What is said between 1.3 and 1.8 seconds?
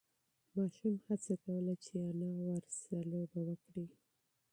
کوله